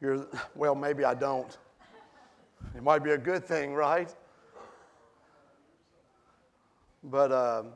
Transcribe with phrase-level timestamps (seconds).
[0.00, 1.56] you're, well, maybe I don't.
[2.76, 4.12] It might be a good thing, right?
[7.04, 7.68] But um,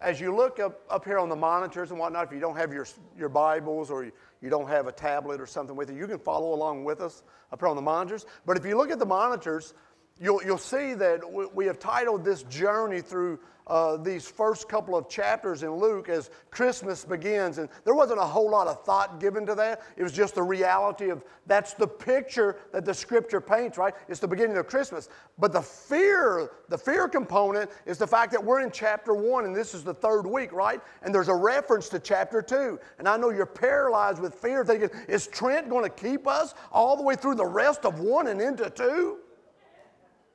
[0.00, 2.72] as you look up, up here on the monitors and whatnot, if you don't have
[2.72, 2.86] your,
[3.18, 6.18] your Bibles or you, you don't have a tablet or something with you, you can
[6.18, 8.26] follow along with us up here on the monitors.
[8.44, 9.74] But if you look at the monitors,
[10.20, 11.20] you'll, you'll see that
[11.54, 16.30] we have titled this journey through uh, these first couple of chapters in Luke as
[16.50, 17.58] Christmas begins.
[17.58, 19.82] And there wasn't a whole lot of thought given to that.
[19.96, 23.94] It was just the reality of that's the picture that the scripture paints, right?
[24.08, 25.08] It's the beginning of Christmas.
[25.38, 29.54] But the fear, the fear component is the fact that we're in chapter one and
[29.54, 30.80] this is the third week, right?
[31.02, 32.80] And there's a reference to chapter two.
[32.98, 36.96] And I know you're paralyzed with fear thinking, is Trent going to keep us all
[36.96, 39.18] the way through the rest of one and into two?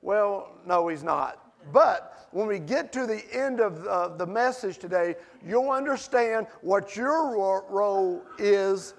[0.01, 1.43] Well, no, he's not.
[1.73, 6.95] But when we get to the end of the, the message today, you'll understand what
[6.95, 7.31] your
[7.69, 8.93] role is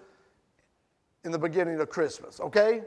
[1.25, 2.83] in the beginning of Christmas, okay?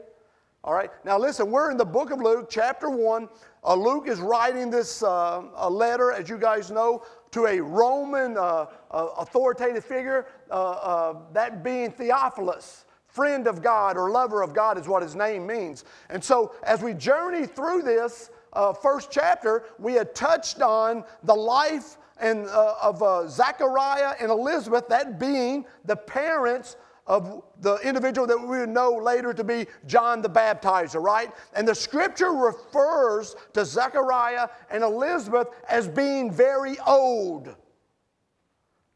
[0.64, 0.90] All right.
[1.04, 3.28] Now, listen, we're in the book of Luke, chapter 1.
[3.64, 8.36] Uh, Luke is writing this uh, a letter, as you guys know, to a Roman
[8.36, 12.84] uh, uh authoritative figure, uh, uh, that being Theophilus.
[13.06, 15.84] Friend of God or lover of God is what his name means.
[16.08, 21.34] And so, as we journey through this, uh, first chapter, we had touched on the
[21.34, 28.26] life and, uh, of uh, Zechariah and Elizabeth, that being the parents of the individual
[28.26, 31.32] that we would know later to be John the Baptizer, right?
[31.54, 37.54] And the scripture refers to Zechariah and Elizabeth as being very old.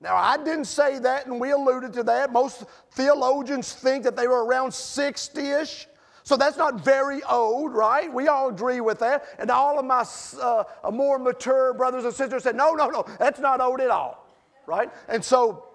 [0.00, 2.32] Now, I didn't say that, and we alluded to that.
[2.32, 5.88] Most theologians think that they were around 60 ish.
[6.26, 8.12] So that's not very old, right?
[8.12, 9.24] We all agree with that.
[9.38, 10.04] And all of my
[10.42, 14.26] uh, more mature brothers and sisters said, no, no, no, that's not old at all,
[14.66, 14.90] right?
[15.08, 15.68] And so,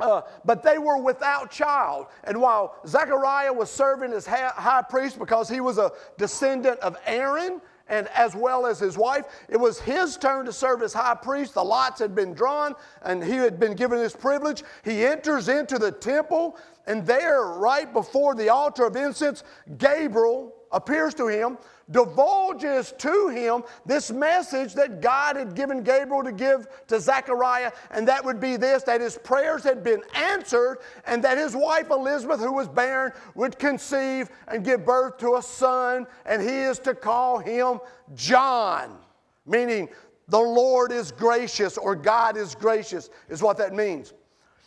[0.00, 2.06] uh, but they were without child.
[2.24, 7.60] And while Zechariah was serving as high priest because he was a descendant of Aaron,
[7.88, 9.26] and as well as his wife.
[9.48, 11.54] It was his turn to serve as high priest.
[11.54, 14.62] The lots had been drawn, and he had been given this privilege.
[14.82, 16.56] He enters into the temple,
[16.86, 19.44] and there, right before the altar of incense,
[19.78, 21.58] Gabriel appears to him,
[21.90, 28.08] divulges to him this message that God had given Gabriel to give to Zechariah, and
[28.08, 32.40] that would be this that his prayers had been answered, and that his wife Elizabeth,
[32.40, 36.94] who was barren, would conceive and give birth to a son, and he is to
[36.94, 37.78] call him
[38.14, 38.98] John,
[39.46, 39.88] meaning
[40.28, 44.14] the Lord is gracious or God is gracious, is what that means.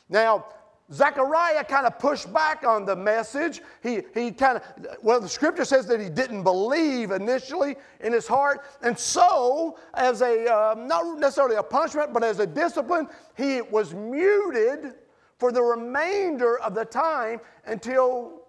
[0.07, 0.45] Now,
[0.93, 3.61] Zechariah kind of pushed back on the message.
[3.81, 8.27] He, he kind of, well, the scripture says that he didn't believe initially in his
[8.27, 8.65] heart.
[8.83, 13.95] And so, as a, uh, not necessarily a punishment, but as a discipline, he was
[13.95, 14.93] muted
[15.39, 18.43] for the remainder of the time until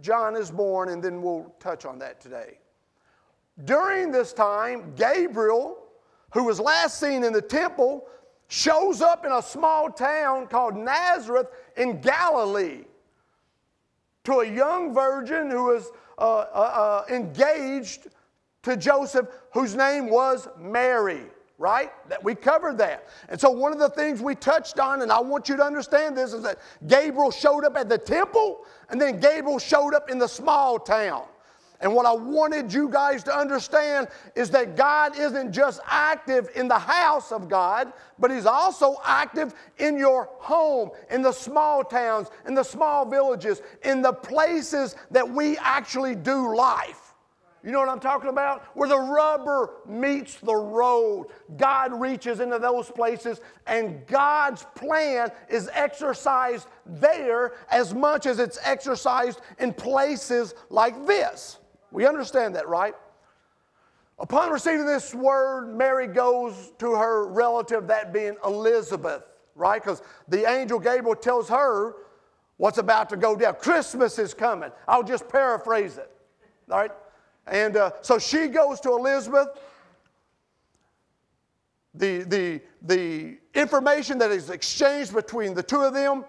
[0.00, 2.58] John is born, and then we'll touch on that today.
[3.64, 5.78] During this time, Gabriel,
[6.32, 8.06] who was last seen in the temple,
[8.52, 11.46] shows up in a small town called Nazareth
[11.78, 12.84] in Galilee
[14.24, 18.08] to a young virgin who was uh, uh, uh, engaged
[18.62, 21.22] to Joseph, whose name was Mary,
[21.56, 21.92] right?
[22.10, 23.08] That we covered that.
[23.30, 26.14] And so one of the things we touched on, and I want you to understand
[26.14, 30.18] this, is that Gabriel showed up at the temple, and then Gabriel showed up in
[30.18, 31.24] the small town.
[31.82, 34.06] And what I wanted you guys to understand
[34.36, 39.52] is that God isn't just active in the house of God, but He's also active
[39.78, 45.28] in your home, in the small towns, in the small villages, in the places that
[45.28, 47.14] we actually do life.
[47.64, 48.64] You know what I'm talking about?
[48.76, 51.28] Where the rubber meets the road.
[51.56, 58.58] God reaches into those places, and God's plan is exercised there as much as it's
[58.62, 61.58] exercised in places like this.
[61.92, 62.94] We understand that, right?
[64.18, 69.82] Upon receiving this word, Mary goes to her relative, that being Elizabeth, right?
[69.82, 71.94] Because the angel Gabriel tells her
[72.56, 73.54] what's about to go down.
[73.56, 74.70] Christmas is coming.
[74.88, 76.10] I'll just paraphrase it,
[76.70, 76.92] all right?
[77.46, 79.48] And uh, so she goes to Elizabeth.
[81.94, 86.24] The, the, the information that is exchanged between the two of them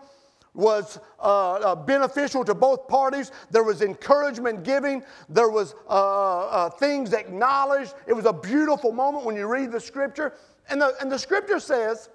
[0.53, 3.31] was uh, uh, beneficial to both parties.
[3.49, 5.03] There was encouragement giving.
[5.29, 7.95] There was uh, uh, things acknowledged.
[8.07, 10.33] It was a beautiful moment when you read the scripture.
[10.69, 12.09] And the, and the scripture says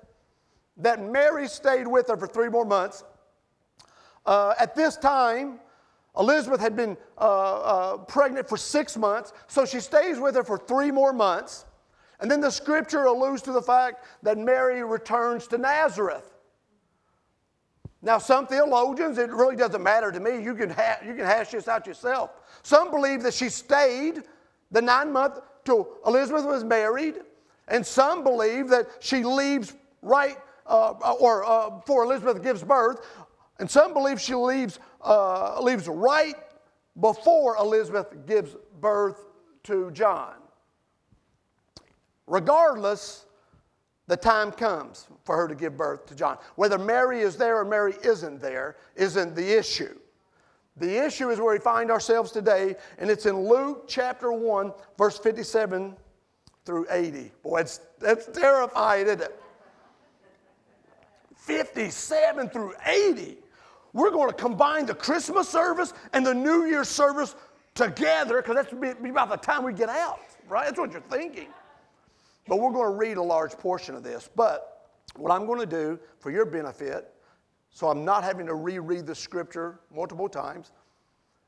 [0.76, 3.04] that Mary stayed with her for three more months.
[4.24, 5.58] Uh, at this time,
[6.16, 10.90] Elizabeth had been uh, pregnant for six months, so she stays with her for three
[10.90, 11.64] more months.
[12.20, 16.37] And then the scripture alludes to the fact that Mary returns to Nazareth.
[18.00, 20.42] Now, some theologians, it really doesn't matter to me.
[20.42, 22.30] You can, ha- you can hash this out yourself.
[22.62, 24.22] Some believe that she stayed
[24.70, 27.16] the nine month till Elizabeth was married,
[27.66, 33.04] and some believe that she leaves right uh, or uh, before Elizabeth gives birth,
[33.58, 36.36] and some believe she leaves uh, leaves right
[37.00, 39.24] before Elizabeth gives birth
[39.64, 40.34] to John.
[42.26, 43.26] Regardless,
[44.08, 46.38] the time comes for her to give birth to John.
[46.56, 49.96] Whether Mary is there or Mary isn't there isn't the issue.
[50.78, 55.18] The issue is where we find ourselves today, and it's in Luke chapter 1, verse
[55.18, 55.94] 57
[56.64, 57.32] through 80.
[57.42, 59.40] Boy, that's, that's terrifying, isn't it?
[61.36, 63.38] 57 through 80.
[63.92, 67.34] We're going to combine the Christmas service and the New Year's service
[67.74, 70.66] together because that's be about the time we get out, right?
[70.66, 71.48] That's what you're thinking.
[72.48, 74.28] But we're going to read a large portion of this.
[74.34, 77.12] But what I'm going to do for your benefit,
[77.70, 80.72] so I'm not having to reread the scripture multiple times,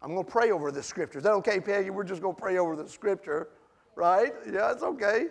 [0.03, 1.19] I'm going to pray over the scripture.
[1.19, 1.91] Is that okay, Peggy?
[1.91, 3.49] We're just going to pray over the scripture,
[3.97, 4.33] right?
[4.51, 5.27] Yeah, it's okay.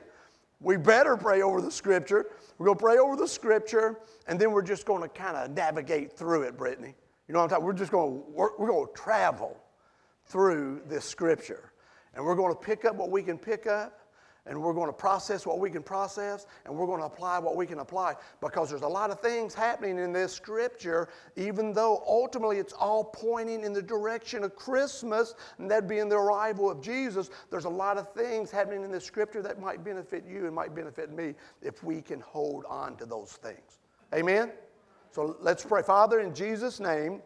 [0.59, 2.25] We better pray over the scripture.
[2.57, 5.51] We're going to pray over the scripture, and then we're just going to kind of
[5.51, 6.93] navigate through it, Brittany.
[7.27, 7.65] You know what I'm talking?
[7.65, 9.57] We're just going to work, we're going to travel
[10.25, 11.71] through this scripture,
[12.13, 13.99] and we're going to pick up what we can pick up,
[14.45, 17.55] and we're going to process what we can process and we're going to apply what
[17.55, 18.15] we can apply.
[18.41, 23.03] Because there's a lot of things happening in this scripture even though ultimately it's all
[23.03, 27.69] pointing in the direction of christmas and that being the arrival of jesus there's a
[27.69, 31.33] lot of things happening in this scripture that might benefit you and might benefit me
[31.61, 33.79] if we can hold on to those things.
[34.13, 34.51] Amen?
[35.11, 35.81] So let's pray.
[35.81, 37.21] Father in jesus name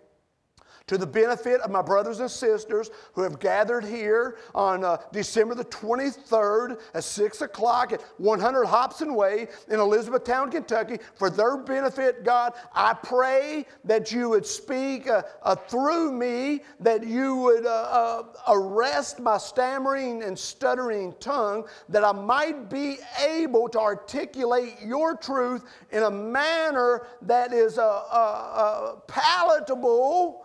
[0.88, 5.56] to the benefit of my brothers and sisters who have gathered here on uh, December
[5.56, 10.98] the 23rd at 6 o'clock at 100 Hobson Way in Elizabethtown, Kentucky.
[11.16, 17.08] For their benefit, God, I pray that you would speak uh, uh, through me, that
[17.08, 23.70] you would uh, uh, arrest my stammering and stuttering tongue, that I might be able
[23.70, 30.43] to articulate your truth in a manner that is uh, palatable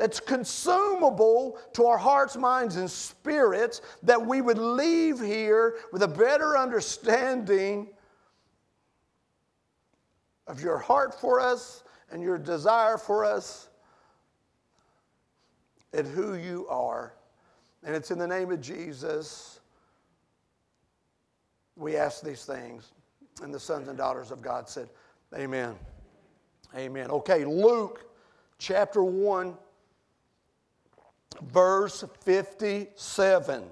[0.00, 6.08] that's consumable to our hearts, minds, and spirits, that we would leave here with a
[6.08, 7.86] better understanding
[10.46, 13.68] of your heart for us and your desire for us
[15.92, 17.12] and who you are.
[17.84, 19.60] And it's in the name of Jesus
[21.76, 22.92] we ask these things.
[23.42, 24.88] And the sons and daughters of God said,
[25.36, 25.74] Amen.
[26.74, 27.10] Amen.
[27.10, 28.06] Okay, Luke
[28.58, 29.54] chapter 1
[31.42, 33.64] verse 57.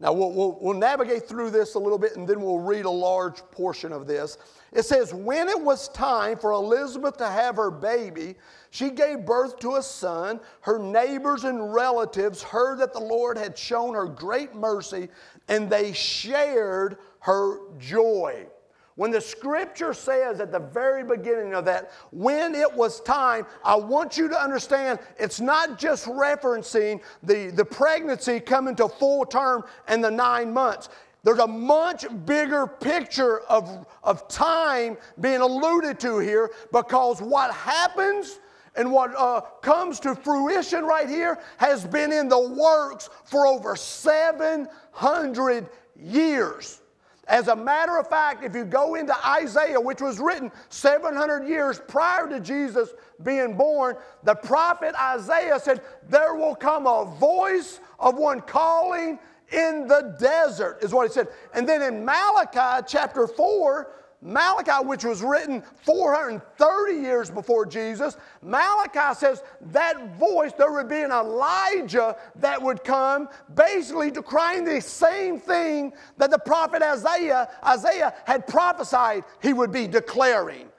[0.00, 2.90] Now, we'll, we'll, we'll, navigate through this a little bit and then we'll read a
[2.90, 4.38] large portion of this.
[4.72, 8.34] It says, When it was time for Elizabeth to have her baby,
[8.70, 10.40] she gave birth to a son.
[10.62, 15.08] Her neighbors and relatives heard that the Lord had shown her great mercy
[15.48, 18.46] and they shared her joy.
[18.96, 23.74] When the scripture says at the very beginning of that, when it was time, I
[23.74, 29.64] want you to understand it's not just referencing the, the pregnancy coming to full term
[29.88, 30.90] and the nine months.
[31.24, 38.38] There's a much bigger picture of, of time being alluded to here because what happens
[38.76, 43.74] and what uh, comes to fruition right here has been in the works for over
[43.74, 46.80] 700 years.
[47.26, 51.80] As a matter of fact, if you go into Isaiah, which was written 700 years
[51.88, 52.90] prior to Jesus
[53.22, 59.18] being born, the prophet Isaiah said, There will come a voice of one calling
[59.52, 61.28] in the desert, is what he said.
[61.54, 63.90] And then in Malachi chapter 4,
[64.24, 71.02] Malachi, which was written 430 years before Jesus, Malachi says that voice, there would be
[71.02, 78.14] an Elijah that would come basically decrying the same thing that the prophet Isaiah, Isaiah
[78.24, 80.70] had prophesied he would be declaring.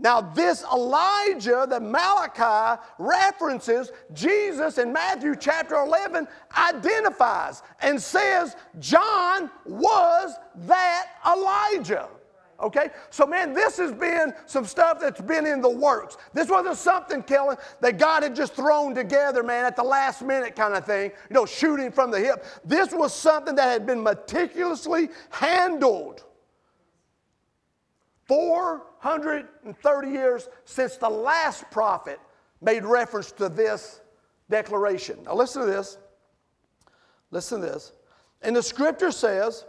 [0.00, 9.50] Now, this Elijah that Malachi references, Jesus in Matthew chapter 11 identifies and says John
[9.66, 12.08] was that Elijah.
[12.60, 12.90] Okay?
[13.10, 16.16] So, man, this has been some stuff that's been in the works.
[16.32, 20.56] This wasn't something, Kellen, that God had just thrown together, man, at the last minute
[20.56, 22.44] kind of thing, you know, shooting from the hip.
[22.64, 26.24] This was something that had been meticulously handled.
[28.26, 32.18] 430 years since the last prophet
[32.60, 34.00] made reference to this
[34.50, 35.18] declaration.
[35.24, 35.96] Now, listen to this.
[37.30, 37.92] Listen to this.
[38.42, 39.64] And the scripture says,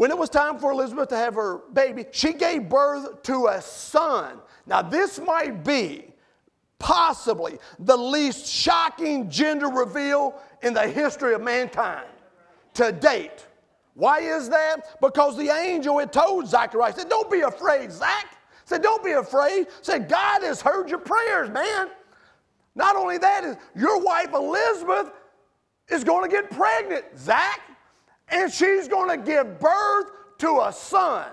[0.00, 3.60] when it was time for Elizabeth to have her baby, she gave birth to a
[3.60, 4.38] son.
[4.66, 6.14] Now, this might be
[6.78, 12.06] possibly the least shocking gender reveal in the history of mankind
[12.72, 13.46] to date.
[13.92, 14.98] Why is that?
[15.02, 18.38] Because the angel had told Zachariah, said, Don't be afraid, Zach.
[18.64, 19.66] Said, Don't be afraid.
[19.82, 21.90] Said, God has heard your prayers, man.
[22.74, 25.12] Not only that, is your wife Elizabeth
[25.90, 27.60] is going to get pregnant, Zach,
[28.30, 31.30] and she's going to give birth to a son.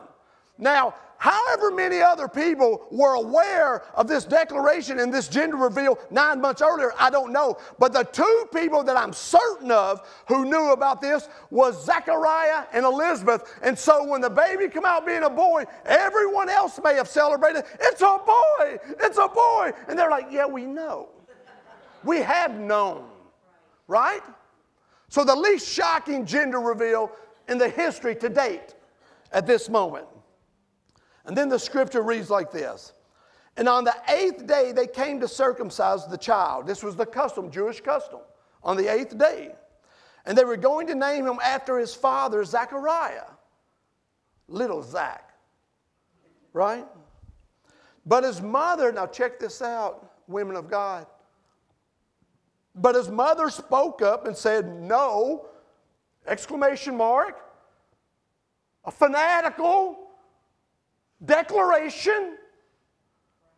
[0.58, 6.42] Now, however many other people were aware of this declaration and this gender reveal nine
[6.42, 7.58] months earlier, I don't know.
[7.80, 12.86] But the two people that I'm certain of who knew about this was Zechariah and
[12.86, 13.60] Elizabeth.
[13.62, 17.64] And so when the baby come out being a boy, everyone else may have celebrated,
[17.80, 19.72] it's a boy, it's a boy.
[19.88, 21.10] And they're like, yeah, we know.
[22.04, 23.06] We have known,
[23.88, 24.22] right?
[25.10, 27.12] So the least shocking gender reveal
[27.48, 28.76] in the history to date
[29.32, 30.08] at this moment.
[31.26, 32.94] And then the scripture reads like this
[33.56, 36.68] And on the eighth day, they came to circumcise the child.
[36.68, 38.20] This was the custom, Jewish custom,
[38.64, 39.56] on the eighth day.
[40.26, 43.24] And they were going to name him after his father, Zachariah.
[44.50, 45.32] Little Zach,
[46.54, 46.86] right?
[48.06, 51.06] But his mother, now check this out, women of God.
[52.78, 55.48] But his mother spoke up and said, No,
[56.26, 57.40] exclamation mark,
[58.86, 59.98] a fanatical,
[61.26, 62.38] declaration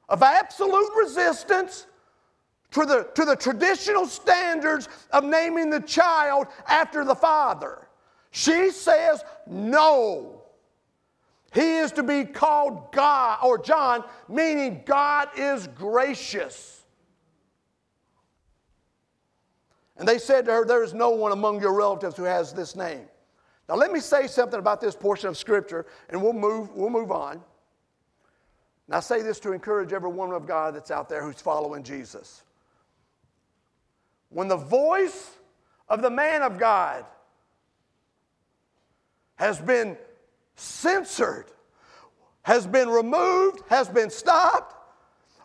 [0.08, 1.86] of absolute resistance
[2.72, 7.88] to the, to the traditional standards of naming the child after the father.
[8.32, 10.44] She says, no.
[11.54, 16.79] He is to be called God or John, meaning God is gracious.
[20.00, 22.76] And they said to her, There is no one among your relatives who has this
[22.76, 23.06] name.
[23.68, 27.12] Now, let me say something about this portion of Scripture, and we'll move, we'll move
[27.12, 27.34] on.
[28.88, 31.84] And I say this to encourage every woman of God that's out there who's following
[31.84, 32.42] Jesus.
[34.30, 35.32] When the voice
[35.88, 37.06] of the man of God
[39.36, 39.98] has been
[40.56, 41.46] censored,
[42.44, 44.76] has been removed, has been stopped,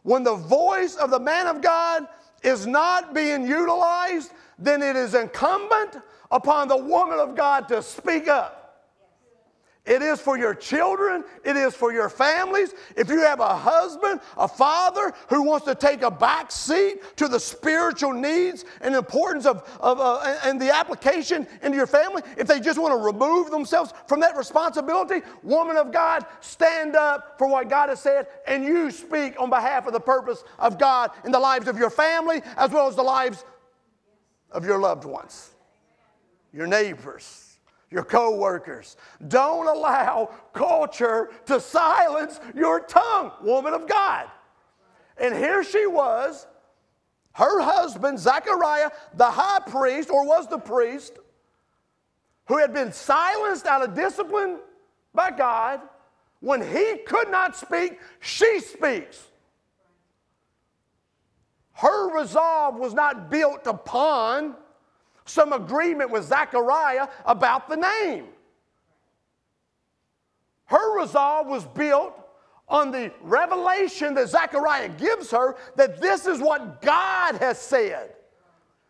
[0.02, 2.06] when the voice of the man of God
[2.44, 5.98] is not being utilized, then it is incumbent
[6.30, 8.63] upon the woman of God to speak up.
[9.87, 11.25] It is for your children.
[11.45, 12.73] It is for your families.
[12.97, 17.29] If you have a husband, a father who wants to take a back seat to
[17.29, 22.47] the spiritual needs and importance of, of uh, and the application into your family, if
[22.47, 27.47] they just want to remove themselves from that responsibility, woman of God, stand up for
[27.47, 31.33] what God has said and you speak on behalf of the purpose of God in
[31.33, 33.45] the lives of your family as well as the lives
[34.50, 35.50] of your loved ones,
[36.55, 37.43] your neighbors
[37.94, 38.96] your co-workers.
[39.28, 44.26] Don't allow culture to silence your tongue, woman of God.
[45.16, 46.46] And here she was,
[47.34, 51.18] her husband, Zechariah, the high priest, or was the priest,
[52.46, 54.58] who had been silenced out of discipline
[55.14, 55.80] by God.
[56.40, 59.22] When he could not speak, she speaks.
[61.72, 64.56] Her resolve was not built upon
[65.25, 68.26] some agreement with Zechariah about the name.
[70.66, 72.19] Her resolve was built
[72.69, 78.14] on the revelation that Zechariah gives her that this is what God has said.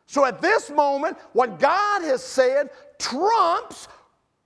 [0.06, 3.88] So at this moment, what God has said trumps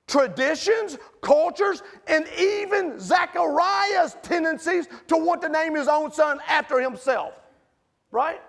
[0.07, 7.35] traditions, cultures, and even Zechariah's tendencies to want to name his own son after himself.
[8.11, 8.41] Right?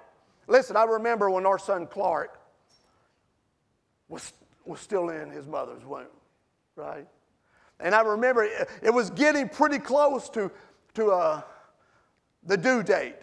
[0.48, 2.39] Listen, I remember when our son Clark
[4.10, 4.34] was,
[4.66, 6.08] was still in his mother's womb,
[6.76, 7.08] right?
[7.80, 10.52] And I remember it, it was getting pretty close to,
[10.96, 11.42] to uh,
[12.44, 13.16] the due date.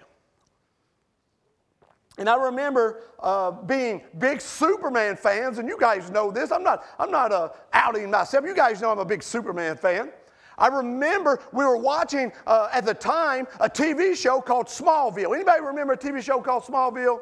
[2.18, 6.50] And I remember uh, being big Superman fans, and you guys know this.
[6.50, 8.46] I'm not, I'm not uh, outing myself.
[8.46, 10.10] You guys know I'm a big Superman fan.
[10.56, 15.34] I remember we were watching uh, at the time a TV show called Smallville.
[15.34, 17.20] Anybody remember a TV show called Smallville?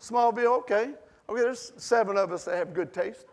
[0.00, 0.92] Smallville, okay.
[1.28, 3.26] Okay, there's seven of us that have good taste.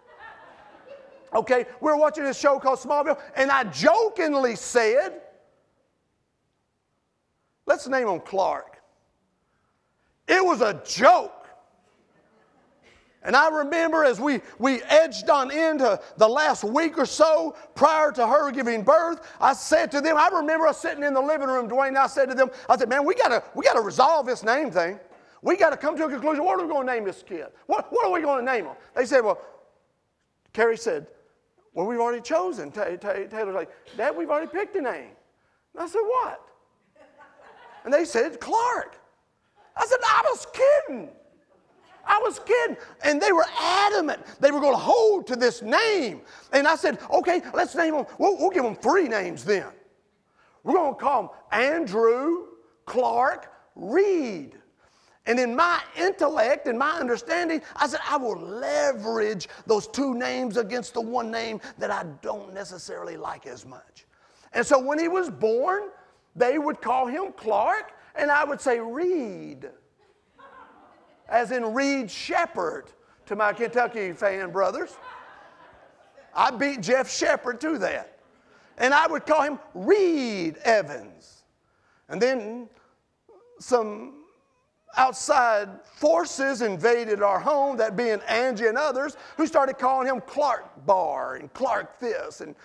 [1.33, 5.21] Okay, we were watching this show called Smallville, and I jokingly said,
[7.65, 8.81] let's name him Clark.
[10.27, 11.43] It was a joke.
[13.25, 18.12] And I remember as we, we edged on into the last week or so prior
[18.12, 21.47] to her giving birth, I said to them, I remember us sitting in the living
[21.47, 24.25] room, Dwayne, and I said to them, I said, man, we gotta, we gotta resolve
[24.25, 25.00] this name thing.
[25.43, 26.43] We got to come to a conclusion.
[26.43, 27.47] What are we going to name this kid?
[27.67, 28.75] What, what are we going to name him?
[28.95, 29.39] They said, well,
[30.53, 31.07] Carrie said,
[31.73, 32.71] Well, we've already chosen.
[32.71, 35.12] Taylor's like, Dad, we've already picked a name.
[35.73, 36.41] And I said, What?
[37.83, 38.95] And they said, Clark.
[39.75, 41.09] I said, I was kidding.
[42.05, 42.77] I was kidding.
[43.03, 44.21] And they were adamant.
[44.39, 46.21] They were going to hold to this name.
[46.51, 48.05] And I said, okay, let's name them.
[48.19, 49.65] We'll, we'll give them three names then.
[50.63, 52.47] We're going to call them Andrew,
[52.85, 54.57] Clark, Reed.
[55.25, 60.58] And in my intellect and my understanding, I said, I will leverage those two names
[60.58, 64.06] against the one name that I don't necessarily like as much.
[64.51, 65.84] And so when he was born,
[66.36, 69.70] they would call him Clark, and I would say Reed
[71.30, 72.92] as in Reed Sheppard
[73.25, 74.96] to my Kentucky fan brothers.
[76.36, 78.20] I beat Jeff Sheppard to that.
[78.77, 81.44] And I would call him Reed Evans.
[82.10, 82.70] And then
[83.60, 84.23] some
[84.97, 90.85] outside forces invaded our home, that being Angie and others, who started calling him Clark
[90.85, 92.41] Bar and Clark this.
[92.41, 92.55] And,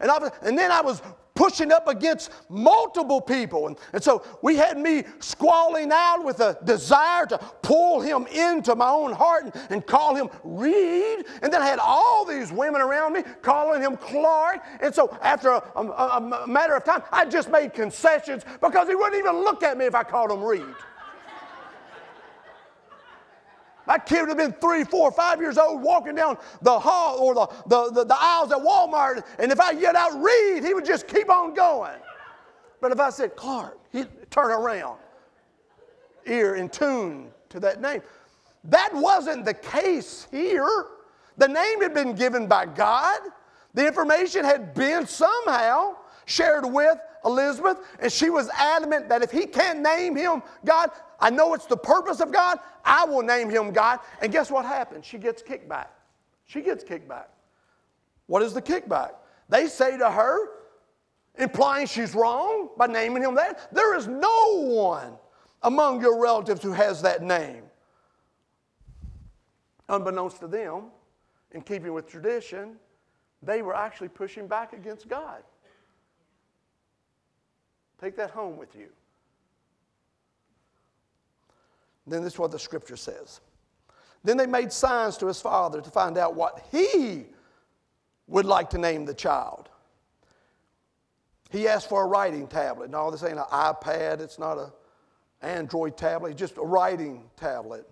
[0.00, 1.02] and, I, and then I was
[1.34, 3.66] pushing up against multiple people.
[3.66, 8.74] And, and so we had me squalling out with a desire to pull him into
[8.74, 11.26] my own heart and, and call him Reed.
[11.42, 14.64] And then I had all these women around me calling him Clark.
[14.80, 18.94] And so after a, a, a matter of time, I just made concessions because he
[18.94, 20.62] wouldn't even look at me if I called him Reed.
[23.86, 27.34] My kid would have been three, four, five years old walking down the hall or
[27.34, 30.84] the, the, the, the aisles at Walmart, and if I yelled out, Reed, he would
[30.84, 31.98] just keep on going.
[32.80, 34.98] But if I said, Clark, he'd turn around,
[36.26, 38.02] ear in tune to that name.
[38.64, 40.86] That wasn't the case here.
[41.36, 43.20] The name had been given by God,
[43.74, 49.46] the information had been somehow shared with Elizabeth, and she was adamant that if he
[49.46, 50.90] can't name him God,
[51.20, 54.00] I know it's the purpose of God, I will name him God.
[54.20, 55.06] And guess what happens?
[55.06, 55.88] She gets kickback.
[56.46, 57.26] She gets kickback.
[58.26, 59.12] What is the kickback?
[59.48, 60.48] They say to her,
[61.38, 65.12] implying she's wrong by naming him that, there is no one
[65.62, 67.62] among your relatives who has that name.
[69.88, 70.84] Unbeknownst to them,
[71.52, 72.76] in keeping with tradition,
[73.42, 75.42] they were actually pushing back against God.
[78.00, 78.88] Take that home with you.
[82.06, 83.40] Then this is what the scripture says.
[84.22, 87.26] Then they made signs to his father to find out what he
[88.26, 89.68] would like to name the child.
[91.50, 92.90] He asked for a writing tablet.
[92.90, 94.70] No, this ain't an iPad, it's not an
[95.42, 97.88] Android tablet, it's just a writing tablet.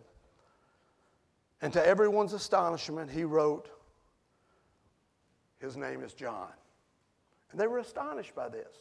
[1.60, 3.70] And to everyone's astonishment, he wrote,
[5.60, 6.48] His name is John.
[7.52, 8.74] And they were astonished by this.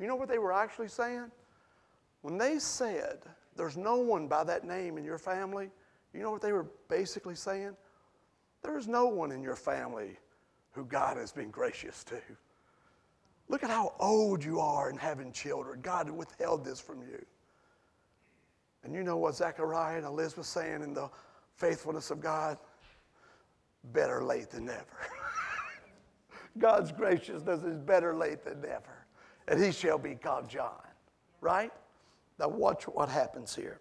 [0.00, 1.30] You know what they were actually saying?
[2.22, 3.18] When they said,
[3.56, 5.70] There's no one by that name in your family,
[6.12, 7.76] you know what they were basically saying?
[8.62, 10.18] There is no one in your family
[10.72, 12.20] who God has been gracious to.
[13.48, 15.80] Look at how old you are in having children.
[15.82, 17.24] God withheld this from you.
[18.84, 21.10] And you know what Zechariah and Elizabeth saying in the
[21.56, 22.58] faithfulness of God?
[23.92, 24.84] Better late than never.
[26.58, 29.06] God's graciousness is better late than never.
[29.48, 30.80] And he shall be called John.
[31.40, 31.72] Right?
[32.40, 33.78] Now, watch what happens here.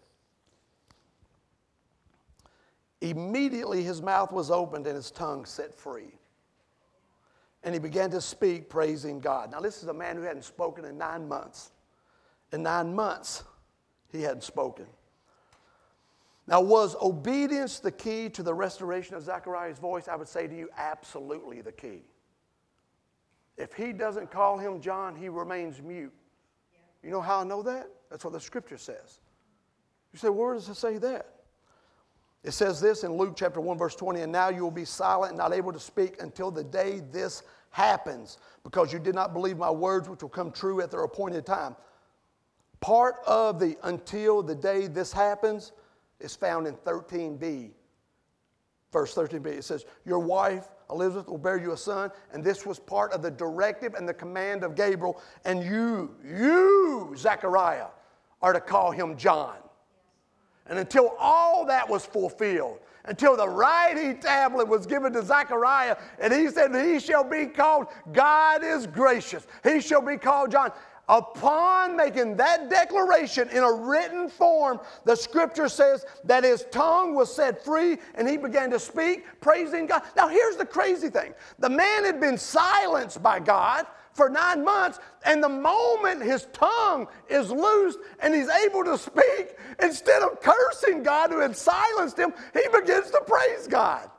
[2.99, 6.13] Immediately his mouth was opened and his tongue set free.
[7.63, 9.51] And he began to speak, praising God.
[9.51, 11.71] Now, this is a man who hadn't spoken in nine months.
[12.51, 13.45] In nine months,
[14.11, 14.87] he hadn't spoken.
[16.45, 20.09] Now, was obedience the key to the restoration of Zechariah's voice?
[20.09, 22.01] I would say to you, absolutely the key.
[23.55, 26.13] If he doesn't call him John, he remains mute.
[27.01, 27.89] You know how I know that?
[28.09, 29.19] That's what the scripture says.
[30.13, 31.27] You say, where does it say that?
[32.43, 35.31] It says this in Luke chapter 1, verse 20, and now you will be silent
[35.31, 39.57] and not able to speak until the day this happens, because you did not believe
[39.57, 41.75] my words, which will come true at their appointed time.
[42.79, 45.73] Part of the until the day this happens
[46.19, 47.71] is found in 13b.
[48.91, 52.11] Verse 13b, it says, Your wife Elizabeth will bear you a son.
[52.33, 55.21] And this was part of the directive and the command of Gabriel.
[55.45, 57.87] And you, you, Zechariah,
[58.41, 59.55] are to call him John.
[60.67, 66.31] And until all that was fulfilled, until the writing tablet was given to Zechariah, and
[66.31, 69.47] he said, He shall be called God is gracious.
[69.63, 70.71] He shall be called John.
[71.09, 77.33] Upon making that declaration in a written form, the scripture says that his tongue was
[77.33, 80.03] set free and he began to speak, praising God.
[80.15, 84.99] Now, here's the crazy thing the man had been silenced by God for nine months,
[85.25, 91.03] and the moment his tongue is loosed and he's able to speak, instead of cursing
[91.03, 94.09] God who had silenced him, he begins to praise God.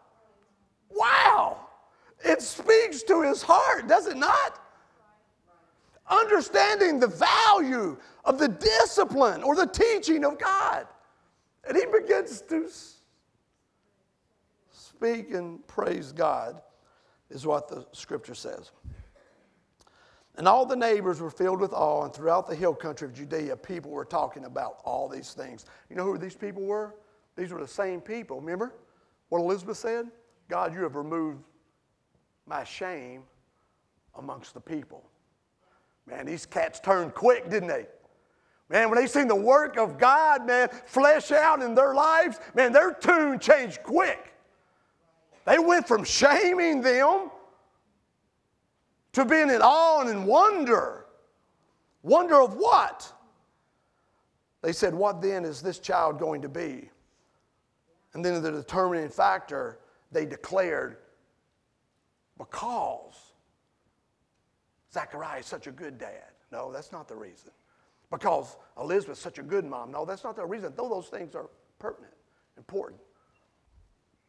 [0.90, 1.66] Wow!
[2.24, 4.58] It speaks to his heart, does it not?
[6.08, 10.86] Understanding the value of the discipline or the teaching of God.
[11.66, 12.68] And he begins to
[14.72, 16.60] speak and praise God,
[17.30, 18.70] is what the scripture says.
[20.40, 23.54] And all the neighbors were filled with awe, and throughout the hill country of Judea,
[23.58, 25.66] people were talking about all these things.
[25.90, 26.94] You know who these people were?
[27.36, 28.40] These were the same people.
[28.40, 28.72] Remember
[29.28, 30.06] what Elizabeth said?
[30.48, 31.44] God, you have removed
[32.46, 33.24] my shame
[34.14, 35.04] amongst the people.
[36.06, 37.84] Man, these cats turned quick, didn't they?
[38.70, 42.72] Man, when they seen the work of God, man, flesh out in their lives, man,
[42.72, 44.32] their tune changed quick.
[45.44, 47.30] They went from shaming them
[49.12, 51.06] to being in awe and in wonder.
[52.02, 53.12] Wonder of what?
[54.62, 56.90] They said, What then is this child going to be?
[58.14, 59.78] And then the determining factor,
[60.10, 60.98] they declared,
[62.38, 63.14] because
[64.92, 66.32] Zachariah is such a good dad.
[66.50, 67.50] No, that's not the reason.
[68.10, 69.92] Because Elizabeth's such a good mom.
[69.92, 72.12] No, that's not the reason, though those things are pertinent,
[72.56, 73.00] important.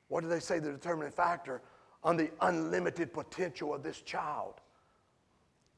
[0.10, 1.62] What do they say the determining factor
[2.04, 4.61] on the unlimited potential of this child?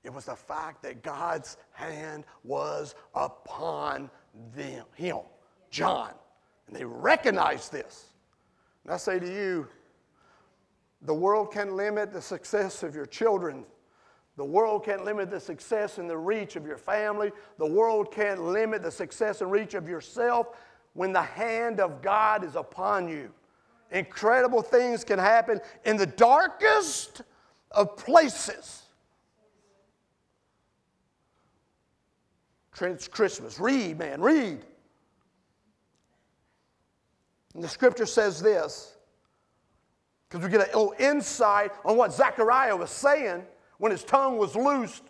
[0.03, 4.09] It was the fact that God's hand was upon
[4.55, 5.19] them, him,
[5.69, 6.11] John.
[6.67, 8.05] And they recognized this.
[8.83, 9.67] And I say to you,
[11.03, 13.65] the world can limit the success of your children.
[14.35, 17.31] The world can't limit the success and the reach of your family.
[17.57, 20.47] The world can't limit the success and reach of yourself
[20.93, 23.31] when the hand of God is upon you.
[23.91, 27.21] Incredible things can happen in the darkest
[27.71, 28.83] of places.
[32.81, 33.59] It's Christmas.
[33.59, 34.59] Read, man, read.
[37.53, 38.95] And the scripture says this,
[40.27, 43.43] because we get a little insight on what Zechariah was saying
[43.77, 45.03] when his tongue was loosed.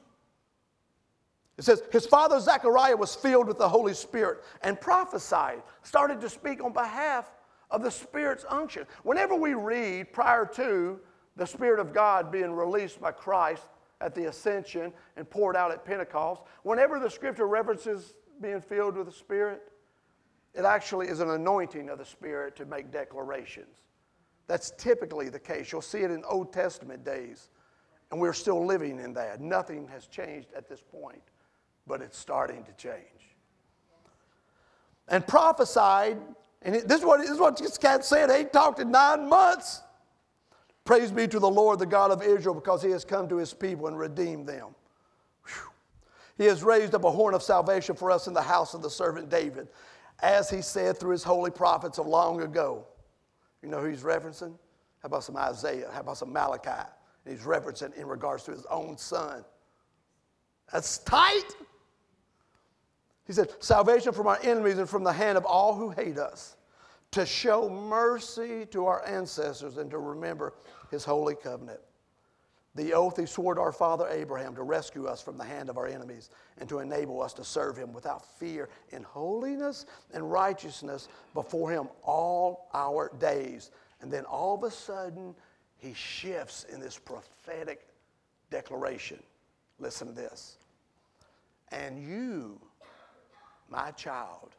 [1.57, 6.29] It says, His father Zechariah was filled with the Holy Spirit and prophesied, started to
[6.29, 7.31] speak on behalf
[7.71, 8.85] of the Spirit's unction.
[9.03, 10.99] Whenever we read prior to
[11.35, 13.63] the Spirit of God being released by Christ,
[14.03, 16.43] at the ascension and poured out at Pentecost.
[16.63, 19.61] Whenever the scripture references being filled with the Spirit,
[20.53, 23.77] it actually is an anointing of the Spirit to make declarations.
[24.47, 25.71] That's typically the case.
[25.71, 27.49] You'll see it in Old Testament days,
[28.11, 29.39] and we're still living in that.
[29.41, 31.23] Nothing has changed at this point,
[31.87, 33.03] but it's starting to change.
[35.07, 36.17] And prophesied,
[36.61, 38.29] and this is what, this is what this cat said.
[38.37, 39.81] He talked in nine months.
[40.85, 43.53] Praise be to the Lord, the God of Israel, because he has come to his
[43.53, 44.75] people and redeemed them.
[45.45, 45.71] Whew.
[46.37, 48.89] He has raised up a horn of salvation for us in the house of the
[48.89, 49.69] servant David,
[50.21, 52.85] as he said through his holy prophets of long ago.
[53.61, 54.51] You know who he's referencing?
[55.01, 55.89] How about some Isaiah?
[55.93, 56.89] How about some Malachi?
[57.25, 59.45] He's referencing in regards to his own son.
[60.71, 61.55] That's tight.
[63.25, 66.57] He said, Salvation from our enemies and from the hand of all who hate us
[67.13, 70.53] to show mercy to our ancestors and to remember
[70.89, 71.79] his holy covenant.
[72.73, 75.77] The oath he swore to our father Abraham to rescue us from the hand of
[75.77, 81.07] our enemies and to enable us to serve him without fear in holiness and righteousness
[81.35, 83.69] before him all our days.
[84.01, 85.35] And then all of a sudden,
[85.77, 87.87] he shifts in this prophetic
[88.49, 89.21] declaration.
[89.77, 90.57] Listen to this.
[91.71, 92.59] And you,
[93.69, 94.55] my child,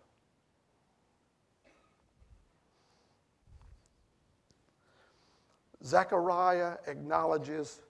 [5.85, 7.81] Zechariah acknowledges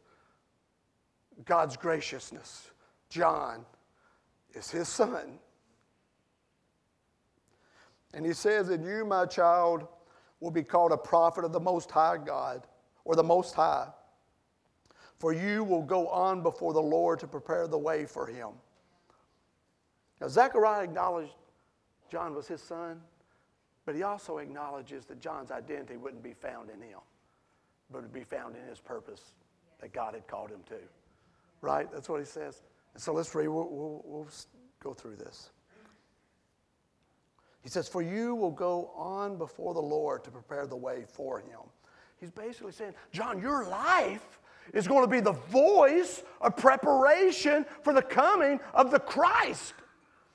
[1.45, 2.71] God's graciousness.
[3.09, 3.65] John
[4.53, 5.39] is his son.
[8.13, 9.87] And he says, And you, my child,
[10.41, 12.67] will be called a prophet of the Most High God,
[13.05, 13.89] or the Most High.
[15.19, 18.51] For you will go on before the Lord to prepare the way for him.
[20.21, 21.35] Now, Zechariah acknowledged
[22.11, 23.01] John was his son,
[23.87, 26.99] but he also acknowledges that John's identity wouldn't be found in him
[27.95, 29.33] but to be found in his purpose
[29.81, 30.77] that God had called him to.
[31.61, 31.91] Right?
[31.93, 32.63] That's what he says.
[32.93, 34.29] And so let's read, we'll, we'll, we'll
[34.83, 35.51] go through this.
[37.63, 41.39] He says, For you will go on before the Lord to prepare the way for
[41.39, 41.61] him.
[42.21, 44.41] He's basically saying, John, your life
[44.73, 49.75] is going to be the voice of preparation for the coming of the Christ.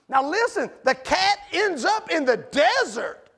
[0.08, 3.30] Now, listen, the cat ends up in the desert,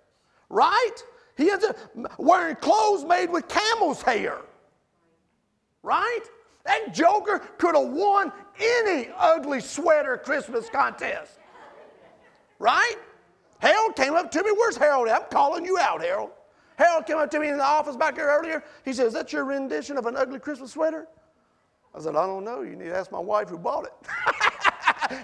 [0.49, 0.95] right?
[1.37, 1.77] He ends up
[2.17, 4.37] wearing clothes made with camel's hair.
[5.83, 6.21] Right?
[6.65, 11.39] That joker could have won any ugly sweater Christmas contest.
[12.59, 12.95] Right?
[13.59, 14.51] Harold came up to me.
[14.51, 15.07] Where's Harold?
[15.07, 16.31] I'm calling you out, Harold.
[16.77, 18.63] Harold came up to me in the office back here earlier.
[18.85, 21.07] He says, Is that your rendition of an ugly Christmas sweater?
[21.93, 22.61] I said, I don't know.
[22.61, 23.93] You need to ask my wife who bought it.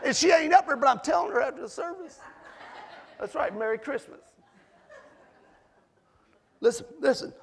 [0.03, 2.19] and she ain't up here, but I'm telling her after the service.
[3.19, 4.19] That's right, Merry Christmas.
[6.59, 7.33] Listen, listen.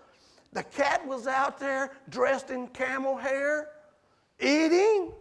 [0.53, 3.71] The cat was out there dressed in camel hair,
[4.41, 5.13] eating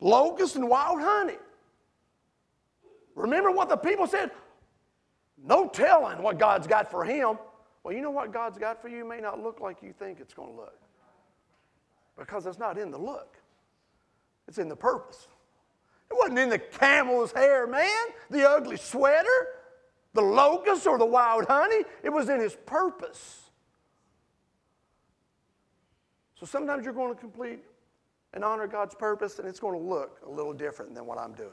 [0.00, 1.36] locusts and wild honey.
[3.14, 4.30] Remember what the people said?
[5.42, 7.38] No telling what God's got for him.
[7.82, 10.32] Well, you know what God's got for you may not look like you think it's
[10.32, 10.78] going to look.
[12.18, 13.36] Because it's not in the look,
[14.48, 15.28] it's in the purpose.
[16.10, 19.48] It wasn't in the camel's hair, man, the ugly sweater,
[20.14, 21.84] the locust, or the wild honey.
[22.02, 23.50] It was in his purpose.
[26.38, 27.60] So sometimes you're going to complete
[28.32, 31.32] and honor God's purpose, and it's going to look a little different than what I'm
[31.34, 31.50] doing.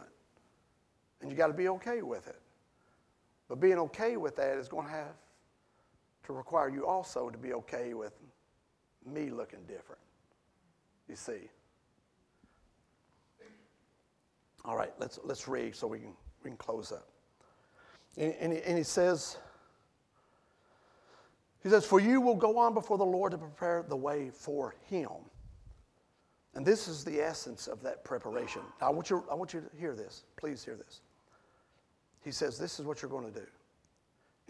[1.21, 2.39] And you got to be okay with it.
[3.47, 5.15] But being okay with that is going to have
[6.25, 8.13] to require you also to be okay with
[9.05, 10.01] me looking different.
[11.09, 11.49] You see.
[14.63, 17.07] All right, let's, let's read so we can, we can close up.
[18.17, 19.37] And, and, he, and he says,
[21.63, 24.75] he says, For you will go on before the Lord to prepare the way for
[24.89, 25.09] him.
[26.53, 28.61] And this is the essence of that preparation.
[28.81, 30.23] Now, I want you, I want you to hear this.
[30.35, 31.01] Please hear this.
[32.23, 33.47] He says, This is what you're going to do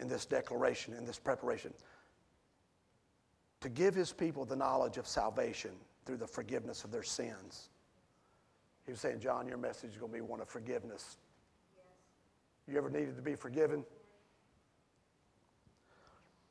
[0.00, 1.72] in this declaration, in this preparation.
[3.60, 5.70] To give his people the knowledge of salvation
[6.04, 7.68] through the forgiveness of their sins.
[8.84, 11.18] He was saying, John, your message is going to be one of forgiveness.
[12.68, 13.84] You ever needed to be forgiven?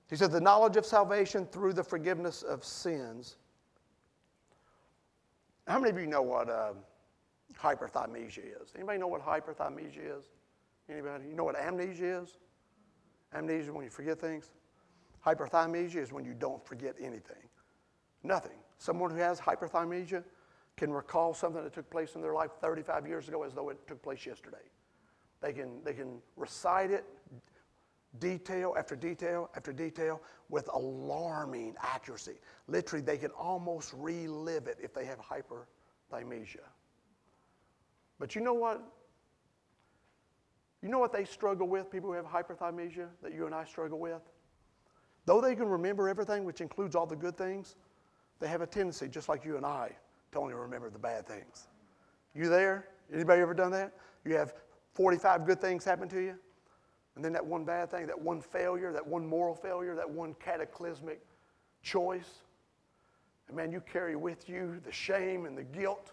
[0.10, 3.38] He said, the knowledge of salvation through the forgiveness of sins.
[5.68, 6.74] How many of you know what uh,
[7.58, 8.74] hyperthymesia is?
[8.76, 10.26] Anybody know what hyperthymesia is?
[10.90, 11.30] Anybody?
[11.30, 12.38] You know what amnesia is?
[13.34, 14.52] Amnesia is when you forget things.
[15.26, 17.48] Hyperthymesia is when you don't forget anything.
[18.24, 18.58] Nothing.
[18.80, 20.24] Someone who has hyperthymesia
[20.76, 23.78] can recall something that took place in their life 35 years ago as though it
[23.88, 24.58] took place yesterday.
[25.42, 27.06] They can, they can recite it
[28.20, 32.36] detail after detail after detail with alarming accuracy.
[32.68, 36.68] Literally, they can almost relive it if they have hyperthymesia.
[38.20, 38.84] But you know what?
[40.82, 44.00] You know what they struggle with, people who have hyperthymesia, that you and I struggle
[44.00, 44.22] with?
[45.26, 47.76] Though they can remember everything, which includes all the good things,
[48.40, 49.92] they have a tendency, just like you and I,
[50.32, 51.68] to only remember the bad things.
[52.34, 52.88] You there?
[53.14, 53.94] Anybody ever done that?
[54.26, 54.54] You have
[54.94, 56.36] 45 good things happen to you,
[57.16, 60.34] and then that one bad thing, that one failure, that one moral failure, that one
[60.36, 61.22] cataclysmic
[61.84, 62.44] choice.
[63.48, 66.12] And man, you carry with you the shame and the guilt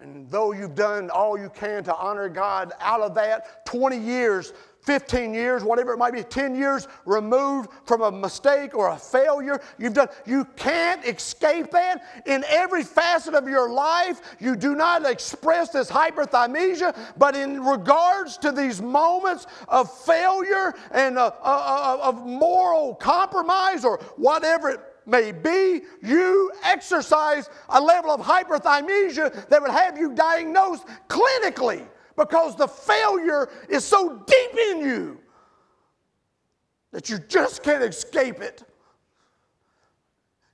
[0.00, 4.52] and though you've done all you can to honor God out of that, 20 years,
[4.86, 9.60] 15 years, whatever it might be, 10 years removed from a mistake or a failure
[9.78, 12.22] you've done, you can't escape that.
[12.24, 18.38] In every facet of your life, you do not express this hyperthymesia, but in regards
[18.38, 24.80] to these moments of failure and uh, uh, uh of moral compromise or whatever it
[25.04, 32.56] may be, you exercise a level of hyperthymesia that would have you diagnosed clinically because
[32.56, 35.20] the failure is so deep in you
[36.92, 38.62] that you just can't escape it.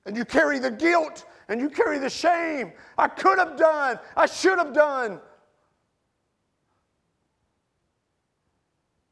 [0.05, 2.73] And you carry the guilt and you carry the shame.
[2.97, 5.21] I could have done, I should have done.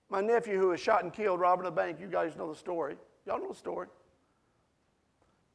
[0.09, 2.97] My nephew, who was shot and killed robbing a bank, you guys know the story.
[3.25, 3.87] Y'all know the story.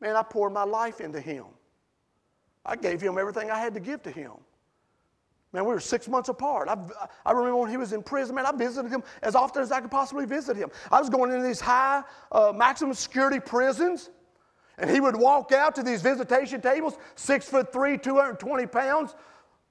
[0.00, 1.44] Man, I poured my life into him.
[2.64, 4.32] I gave him everything I had to give to him.
[5.56, 6.68] Man, we were six months apart.
[6.68, 6.76] I,
[7.24, 9.80] I remember when he was in prison, man, I visited him as often as I
[9.80, 10.70] could possibly visit him.
[10.92, 14.10] I was going into these high uh, maximum security prisons,
[14.76, 19.14] and he would walk out to these visitation tables, six foot three, 220 pounds,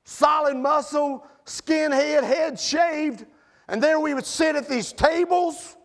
[0.05, 3.23] solid muscle, skinhead, head shaved,
[3.67, 5.77] and there we would sit at these tables,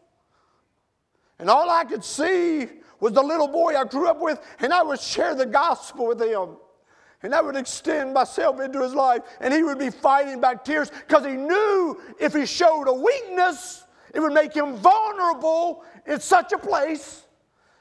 [1.38, 2.68] and all I could see
[3.00, 6.22] was the little boy I grew up with, and I would share the gospel with
[6.22, 6.56] him.
[7.22, 10.90] And I would extend myself into his life, and he would be fighting back tears
[10.90, 16.52] because he knew if he showed a weakness, it would make him vulnerable in such
[16.52, 17.24] a place.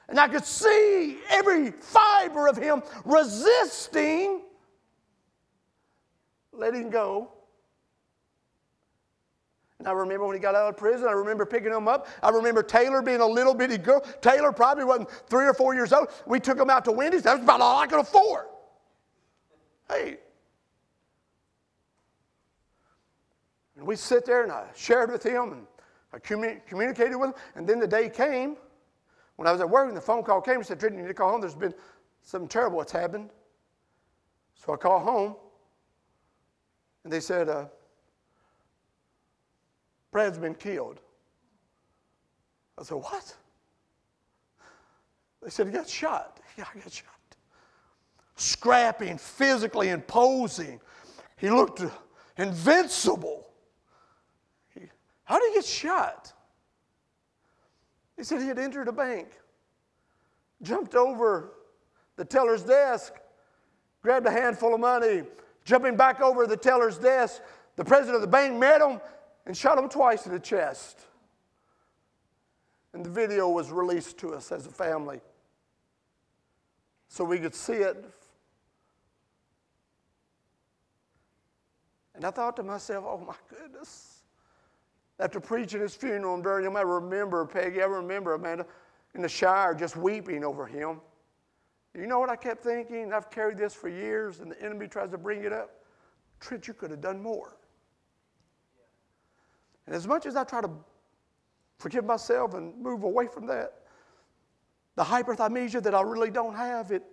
[0.10, 4.41] And I could see every fiber of him resisting
[6.52, 7.32] letting go
[9.80, 12.08] and I remember when he got out of prison, I remember picking him up.
[12.21, 14.02] I remember Taylor being a little bitty girl.
[14.19, 16.10] Taylor probably wasn't three or four years old.
[16.25, 17.23] We took him out to Wendy's.
[17.23, 18.45] That was about all I could afford.
[19.89, 20.17] Hey.
[23.78, 25.67] And we sit there and I shared with him and
[26.13, 27.36] I commu- communicated with him.
[27.56, 28.58] and then the day came
[29.38, 31.08] when I was at work, and the phone call came and said, Trinity, you need
[31.08, 31.39] to call home.
[31.39, 31.73] There's been
[32.23, 33.30] something terrible that's happened.
[34.54, 35.36] So I called home,
[37.06, 37.67] and they said, uh,
[40.12, 40.99] Brad's been killed.
[42.78, 43.34] I said, What?
[45.41, 46.41] They said he got shot.
[46.58, 47.18] Yeah, I got shot.
[48.39, 50.80] Scrapping, physically imposing.
[51.36, 51.84] He looked
[52.38, 53.49] invincible.
[54.73, 54.84] He,
[55.25, 56.32] how did he get shot?
[58.15, 59.28] He said he had entered a bank,
[60.62, 61.52] jumped over
[62.15, 63.13] the teller's desk,
[64.02, 65.23] grabbed a handful of money,
[65.65, 67.41] jumping back over the teller's desk.
[67.75, 69.02] The president of the bank met him
[69.47, 71.02] and shot him twice in the chest.
[72.93, 75.19] And the video was released to us as a family
[77.10, 78.06] so we could see it.
[82.19, 84.23] And I thought to myself, oh my goodness.
[85.21, 88.65] After preaching his funeral and him, I remember Peggy, I remember Amanda
[89.15, 90.99] in the shower just weeping over him.
[91.95, 93.13] You know what I kept thinking?
[93.13, 95.69] I've carried this for years, and the enemy tries to bring it up.
[96.41, 97.55] Trent, you could have done more.
[99.88, 100.71] And as much as I try to
[101.77, 103.75] forgive myself and move away from that,
[104.97, 107.03] the hyperthymesia that I really don't have, it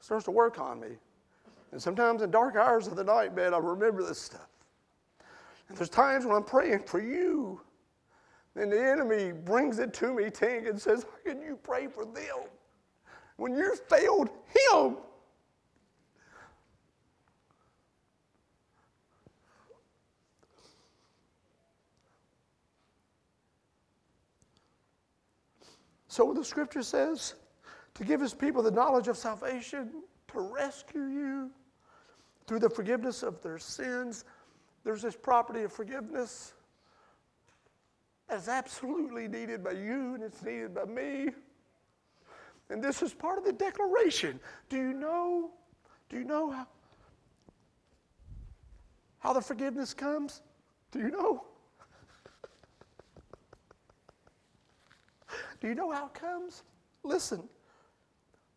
[0.00, 0.96] starts to work on me.
[1.72, 4.48] And sometimes in dark hours of the night, man, I remember this stuff.
[5.68, 7.60] And there's times when I'm praying for you,
[8.54, 12.04] and the enemy brings it to me, Tink, and says, How can you pray for
[12.04, 12.48] them
[13.36, 14.30] when you failed
[14.72, 14.96] him?
[26.08, 27.34] So the scripture says
[27.94, 31.50] to give his people the knowledge of salvation, to rescue you
[32.46, 34.24] through the forgiveness of their sins.
[34.84, 36.54] There's this property of forgiveness
[38.28, 41.30] that's absolutely needed by you and it's needed by me.
[42.70, 44.38] And this is part of the declaration.
[44.68, 45.50] Do you know?
[46.10, 46.66] Do you know how,
[49.18, 50.42] how the forgiveness comes?
[50.90, 51.44] Do you know?
[55.60, 56.62] Do you know how it comes?
[57.02, 57.42] Listen,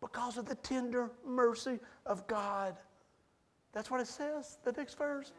[0.02, 2.76] because of the tender mercy of God.
[3.72, 5.32] That's what it says, the next verse.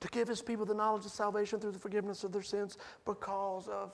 [0.00, 3.68] To give his people the knowledge of salvation through the forgiveness of their sins because
[3.68, 3.92] of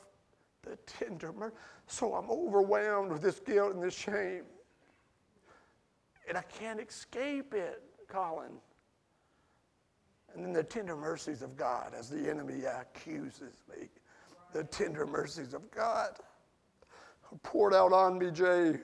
[0.62, 1.54] the tender mercy.
[1.86, 4.44] So I'm overwhelmed with this guilt and this shame.
[6.26, 8.52] And I can't escape it, Colin.
[10.34, 13.88] And then the tender mercies of God as the enemy accuses me
[14.52, 16.10] the tender mercies of God
[17.42, 18.78] poured out on me, Jay.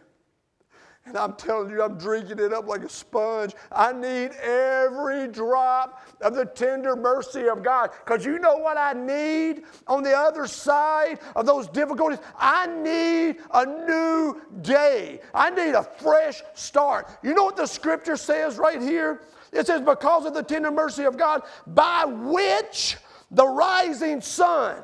[1.06, 3.54] And I'm telling you, I'm drinking it up like a sponge.
[3.70, 7.90] I need every drop of the tender mercy of God.
[8.04, 12.20] Because you know what I need on the other side of those difficulties?
[12.38, 15.20] I need a new day.
[15.34, 17.10] I need a fresh start.
[17.22, 19.22] You know what the scripture says right here?
[19.52, 22.96] It says, Because of the tender mercy of God, by which
[23.30, 24.82] the rising sun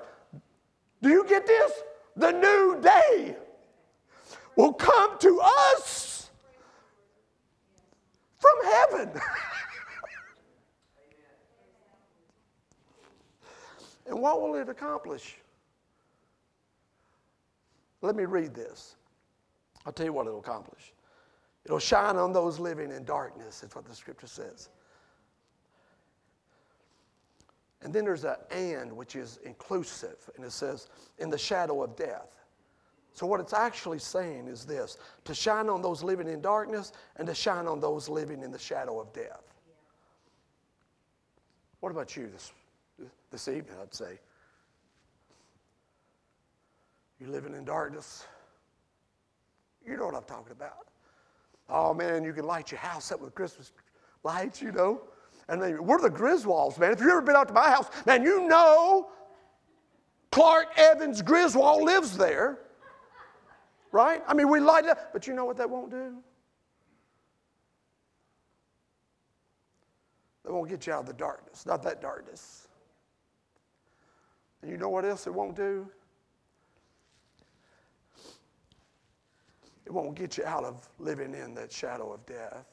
[1.03, 1.73] do you get this?
[2.17, 3.37] The new day
[4.61, 6.31] will come to us
[8.39, 9.11] from heaven.
[14.07, 15.37] and what will it accomplish?
[18.03, 18.97] Let me read this.
[19.87, 20.93] I'll tell you what it'll accomplish.
[21.65, 24.69] It'll shine on those living in darkness, is what the scripture says.
[27.83, 31.97] And then there's an and, which is inclusive, and it says, in the shadow of
[31.97, 32.40] death.
[33.13, 37.27] So, what it's actually saying is this to shine on those living in darkness and
[37.27, 39.43] to shine on those living in the shadow of death.
[41.81, 42.53] What about you this,
[43.31, 44.19] this evening, I'd say?
[47.19, 48.27] You're living in darkness?
[49.87, 50.87] You know what I'm talking about.
[51.69, 53.73] Oh man, you can light your house up with Christmas
[54.23, 55.03] lights, you know.
[55.49, 56.93] And we're the Griswolds, man.
[56.93, 59.11] If you've ever been out to my house, man, you know
[60.31, 62.59] Clark Evans Griswold lives there.
[63.93, 64.23] Right?
[64.27, 66.17] I mean, we light it up, but you know what that won't do?
[70.45, 72.69] That won't get you out of the darkness, not that darkness.
[74.63, 75.89] And you know what else it won't do?
[79.87, 82.67] It won't get you out of living in that shadow of death.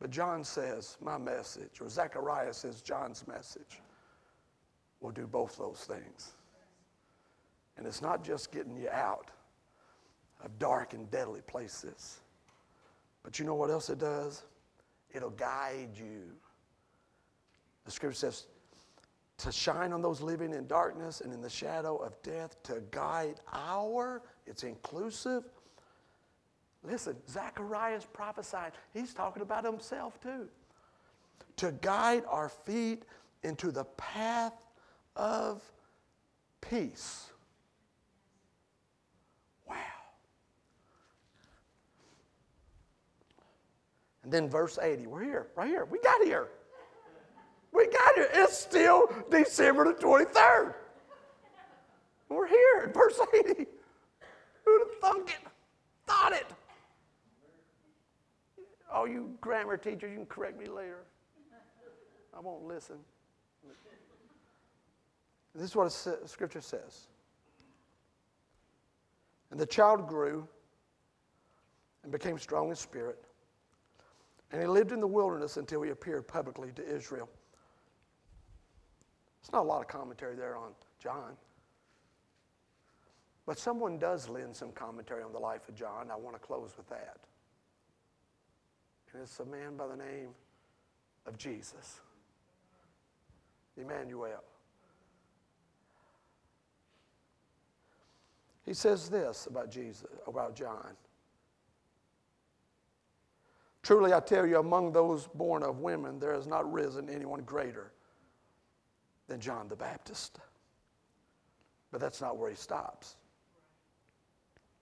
[0.00, 3.80] But John says, my message, or Zechariah says, John's message
[5.00, 6.32] will do both those things.
[7.80, 9.30] And it's not just getting you out
[10.44, 12.20] of dark and deadly places,
[13.22, 14.42] but you know what else it does?
[15.14, 16.30] It'll guide you.
[17.86, 18.46] The scripture says,
[19.38, 23.40] to shine on those living in darkness and in the shadow of death, to guide
[23.50, 25.44] our, it's inclusive.
[26.84, 30.48] Listen, Zacharias prophesied, he's talking about himself too.
[31.56, 33.04] To guide our feet
[33.42, 34.66] into the path
[35.16, 35.62] of
[36.60, 37.30] peace.
[44.30, 45.84] Then verse 80, we're here, right here.
[45.84, 46.48] We got here.
[47.72, 48.28] We got here.
[48.32, 50.74] It's still December the 23rd.
[52.28, 53.66] We're here at verse 80.
[54.64, 55.48] Who'd have thunk it?
[56.06, 56.46] Thought it.
[58.92, 61.04] Oh, you grammar teachers, you can correct me later.
[62.36, 62.96] I won't listen.
[65.54, 65.90] This is what
[66.26, 67.08] scripture says.
[69.50, 70.46] And the child grew
[72.02, 73.24] and became strong in spirit.
[74.52, 77.28] And he lived in the wilderness until he appeared publicly to Israel.
[79.40, 81.36] It's not a lot of commentary there on John.
[83.46, 86.10] But someone does lend some commentary on the life of John.
[86.10, 87.18] I want to close with that.
[89.12, 90.28] And it's a man by the name
[91.26, 92.00] of Jesus,
[93.76, 94.44] Emmanuel.
[98.64, 100.94] He says this about Jesus, about John.
[103.82, 107.92] Truly, I tell you, among those born of women, there has not risen anyone greater
[109.26, 110.38] than John the Baptist.
[111.90, 113.16] But that's not where he stops.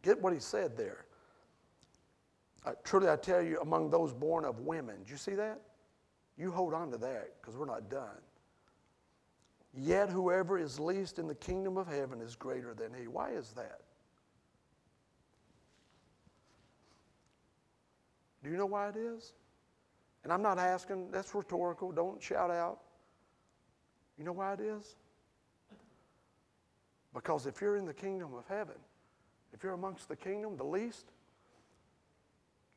[0.03, 1.05] Get what he said there.
[2.65, 5.61] Uh, truly, I tell you, among those born of women, do you see that?
[6.37, 8.21] You hold on to that because we're not done.
[9.75, 13.07] Yet whoever is least in the kingdom of heaven is greater than he.
[13.07, 13.81] Why is that?
[18.43, 19.32] Do you know why it is?
[20.24, 22.80] And I'm not asking, that's rhetorical, don't shout out.
[24.18, 24.97] You know why it is?
[27.14, 28.74] Because if you're in the kingdom of heaven,
[29.53, 31.07] if you're amongst the kingdom, the least,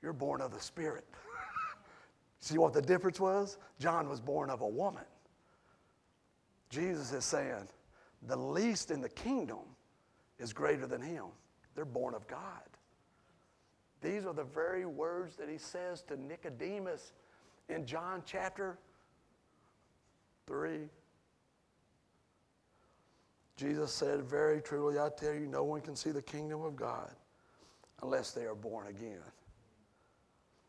[0.01, 1.05] you're born of the Spirit.
[2.39, 3.57] See what the difference was?
[3.79, 5.03] John was born of a woman.
[6.69, 7.67] Jesus is saying,
[8.23, 9.59] the least in the kingdom
[10.39, 11.25] is greater than him.
[11.75, 12.39] They're born of God.
[14.01, 17.13] These are the very words that he says to Nicodemus
[17.69, 18.77] in John chapter
[20.47, 20.79] 3.
[23.57, 27.11] Jesus said, Very truly, I tell you, no one can see the kingdom of God
[28.01, 29.21] unless they are born again.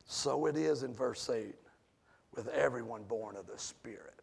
[0.04, 1.54] So it is in verse 8
[2.34, 4.14] with everyone born of the Spirit.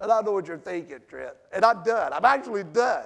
[0.00, 1.34] And I know what you're thinking, Trent.
[1.52, 2.12] And I'm done.
[2.12, 3.04] I'm actually done.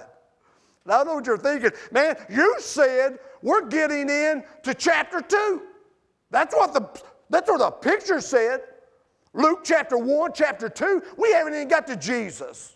[0.83, 1.71] And I don't know what you're thinking.
[1.91, 5.61] Man, you said we're getting in to chapter 2.
[6.31, 8.61] That's what the, that's what the picture said.
[9.33, 11.03] Luke chapter 1, chapter 2.
[11.17, 12.75] We haven't even got to Jesus.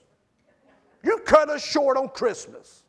[1.03, 2.83] You cut us short on Christmas.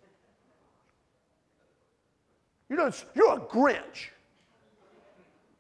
[2.69, 4.09] You know, you're a Grinch.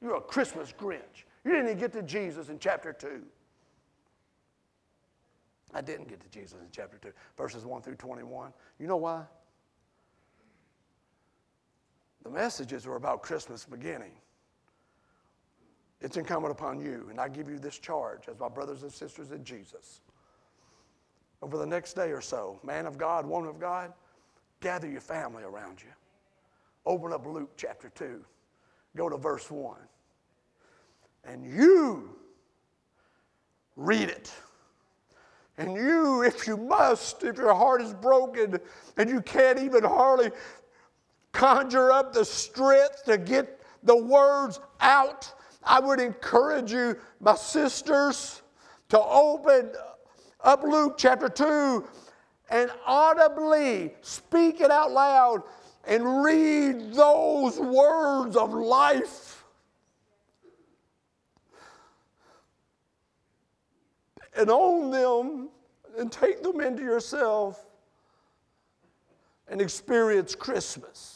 [0.00, 1.24] You're a Christmas Grinch.
[1.44, 3.22] You didn't even get to Jesus in chapter 2.
[5.74, 8.52] I didn't get to Jesus in chapter 2, verses 1 through 21.
[8.78, 9.24] You know why?
[12.24, 14.12] The messages are about Christmas beginning.
[16.00, 19.30] It's incumbent upon you, and I give you this charge as my brothers and sisters
[19.30, 20.00] in Jesus.
[21.42, 23.92] Over the next day or so, man of God, woman of God,
[24.60, 25.90] gather your family around you.
[26.86, 28.24] Open up Luke chapter 2,
[28.96, 29.76] go to verse 1.
[31.24, 32.16] And you
[33.76, 34.32] read it.
[35.56, 38.58] And you, if you must, if your heart is broken
[38.96, 40.30] and you can't even hardly
[41.34, 45.30] conjure up the strength to get the words out,
[45.62, 48.40] I would encourage you, my sisters,
[48.88, 49.72] to open
[50.42, 51.84] up Luke chapter 2
[52.50, 55.42] and audibly speak it out loud
[55.86, 59.44] and read those words of life.
[64.36, 65.48] And own them
[65.98, 67.66] and take them into yourself
[69.48, 71.13] and experience Christmas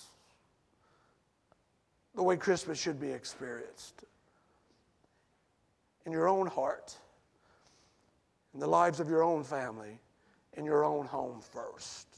[2.18, 4.02] the way Christmas should be experienced
[6.04, 6.96] in your own heart,
[8.54, 10.00] in the lives of your own family,
[10.54, 12.08] in your own home first.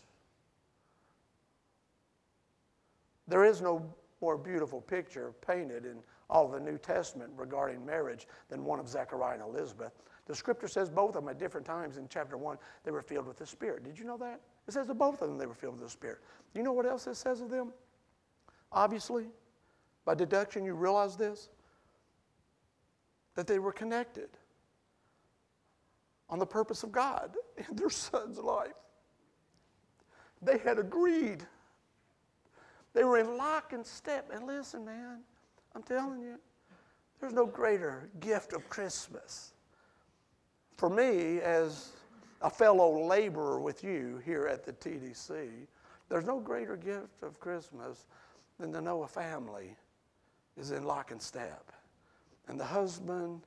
[3.28, 5.98] There is no more beautiful picture painted in
[6.30, 9.92] all the New Testament regarding marriage than one of Zechariah and Elizabeth.
[10.24, 13.26] The scripture says both of them at different times in chapter 1 they were filled
[13.26, 13.84] with the Spirit.
[13.84, 14.40] Did you know that?
[14.66, 16.20] It says of both of them they were filled with the Spirit.
[16.54, 17.74] Do you know what else it says of them?
[18.72, 19.26] Obviously,
[20.10, 21.50] by deduction, you realize this
[23.36, 24.28] that they were connected
[26.28, 28.72] on the purpose of God in their son's life.
[30.42, 31.46] They had agreed.
[32.92, 34.32] They were in lock and step.
[34.34, 35.20] And listen, man,
[35.76, 36.40] I'm telling you,
[37.20, 39.52] there's no greater gift of Christmas.
[40.76, 41.90] For me, as
[42.42, 45.50] a fellow laborer with you here at the TDC,
[46.08, 48.06] there's no greater gift of Christmas
[48.58, 49.76] than to know a family
[50.60, 51.72] is in lock and step.
[52.46, 53.40] And the husband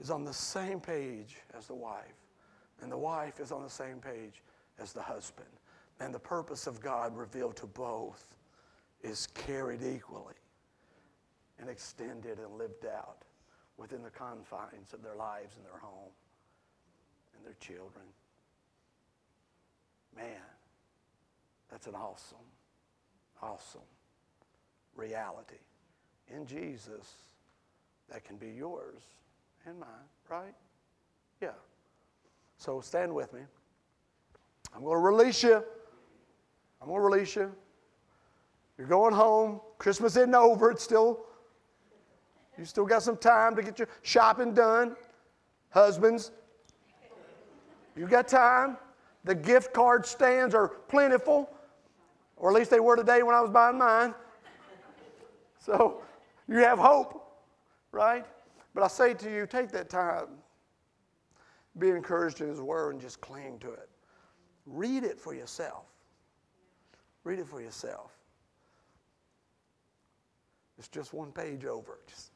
[0.00, 2.14] is on the same page as the wife,
[2.80, 4.42] and the wife is on the same page
[4.78, 5.48] as the husband.
[6.00, 8.34] And the purpose of God revealed to both
[9.02, 10.34] is carried equally
[11.60, 13.24] and extended and lived out
[13.76, 16.12] within the confines of their lives and their home
[17.36, 18.06] and their children.
[20.16, 20.26] Man,
[21.70, 22.38] that's an awesome,
[23.42, 23.80] awesome
[24.96, 25.56] reality.
[26.34, 27.14] In Jesus,
[28.10, 29.02] that can be yours
[29.66, 29.88] and mine,
[30.28, 30.54] right?
[31.40, 31.52] Yeah.
[32.58, 33.40] So stand with me.
[34.74, 35.62] I'm going to release you.
[36.80, 37.52] I'm going to release you.
[38.76, 39.60] You're going home.
[39.78, 40.70] Christmas isn't over.
[40.70, 41.20] It's still,
[42.58, 44.96] you still got some time to get your shopping done.
[45.70, 46.30] Husbands,
[47.96, 48.76] you got time.
[49.24, 51.50] The gift card stands are plentiful,
[52.36, 54.14] or at least they were today when I was buying mine.
[55.58, 56.02] So
[56.48, 57.24] you have hope,
[57.92, 58.24] right?
[58.74, 60.28] But I say to you, take that time,
[61.78, 63.88] be encouraged in His Word, and just cling to it.
[64.66, 65.84] Read it for yourself.
[67.24, 68.12] Read it for yourself.
[70.78, 71.98] It's just one page over.
[72.06, 72.30] Just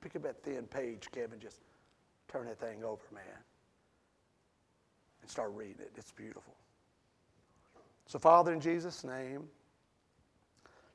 [0.00, 1.40] pick up that thin page, Kevin.
[1.40, 1.60] Just
[2.28, 3.24] turn that thing over, man.
[5.20, 5.92] And start reading it.
[5.96, 6.54] It's beautiful.
[8.06, 9.48] So, Father, in Jesus' name,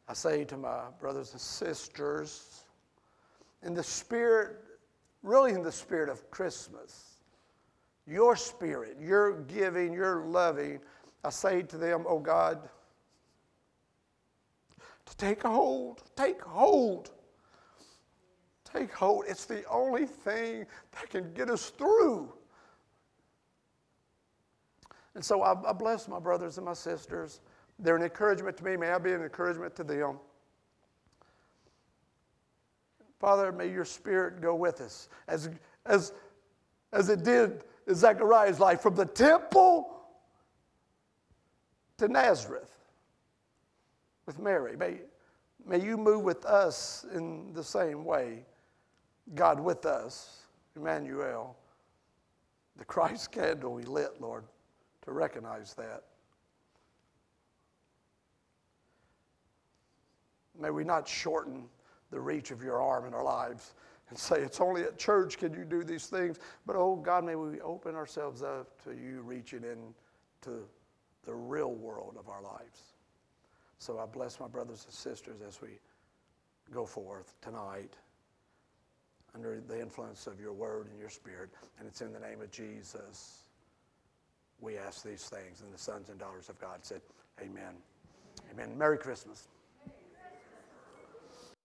[0.08, 2.64] I say to my brothers and sisters,
[3.64, 4.64] in the spirit,
[5.22, 7.18] really in the spirit of Christmas,
[8.06, 10.80] your spirit, your giving, your loving,
[11.24, 12.70] I say to them, oh God,
[15.06, 17.12] to take hold, take hold,
[18.64, 19.26] take hold.
[19.28, 22.32] It's the only thing that can get us through.
[25.16, 27.42] And so I, I bless my brothers and my sisters.
[27.80, 28.76] They're an encouragement to me.
[28.76, 30.20] May I be an encouragement to them.
[33.20, 35.50] Father, may your spirit go with us as,
[35.86, 36.14] as,
[36.94, 40.02] as it did in Zechariah's life from the temple
[41.98, 42.78] to Nazareth
[44.26, 44.76] with Mary.
[44.76, 44.98] May,
[45.66, 48.46] may you move with us in the same way.
[49.34, 50.44] God with us,
[50.76, 51.58] Emmanuel,
[52.78, 54.44] the Christ candle we lit, Lord,
[55.06, 56.04] to recognize that.
[60.60, 61.66] May we not shorten
[62.12, 63.74] the reach of your arm in our lives
[64.10, 66.40] and say, it's only at church can you do these things.
[66.66, 70.66] But oh God, may we open ourselves up to you reaching into
[71.26, 72.94] the real world of our lives.
[73.80, 75.80] So I bless my brothers and sisters as we
[76.72, 77.94] go forth tonight
[79.36, 81.50] under the influence of your word and your spirit.
[81.78, 83.48] And it's in the name of Jesus
[84.60, 85.62] we ask these things.
[85.62, 87.02] And the sons and daughters of God said,
[87.42, 87.74] Amen.
[88.52, 88.78] Amen.
[88.78, 89.48] Merry Christmas.